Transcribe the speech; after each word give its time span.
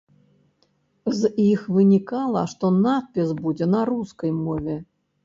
З 1.17 1.29
іх 1.43 1.67
вынікала, 1.75 2.41
што 2.53 2.71
надпіс 2.87 3.29
будзе 3.43 3.69
на 3.75 3.83
рускай 3.91 4.31
мове. 4.47 4.79